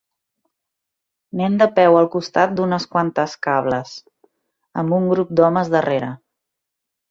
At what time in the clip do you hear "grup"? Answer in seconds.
5.15-5.37